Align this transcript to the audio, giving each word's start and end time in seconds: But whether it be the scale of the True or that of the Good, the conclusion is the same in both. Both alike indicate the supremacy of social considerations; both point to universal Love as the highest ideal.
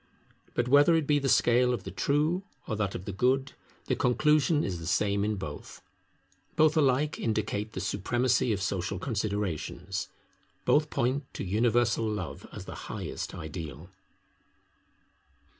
But 0.55 0.67
whether 0.67 0.95
it 0.95 1.05
be 1.05 1.19
the 1.19 1.29
scale 1.29 1.75
of 1.75 1.83
the 1.83 1.91
True 1.91 2.41
or 2.67 2.75
that 2.75 2.95
of 2.95 3.05
the 3.05 3.11
Good, 3.11 3.53
the 3.85 3.95
conclusion 3.95 4.63
is 4.63 4.79
the 4.79 4.87
same 4.87 5.23
in 5.23 5.35
both. 5.35 5.83
Both 6.55 6.75
alike 6.75 7.19
indicate 7.19 7.73
the 7.73 7.79
supremacy 7.81 8.51
of 8.51 8.63
social 8.63 8.97
considerations; 8.97 10.07
both 10.65 10.89
point 10.89 11.31
to 11.35 11.43
universal 11.43 12.09
Love 12.09 12.47
as 12.51 12.65
the 12.65 12.73
highest 12.89 13.35
ideal. 13.35 13.91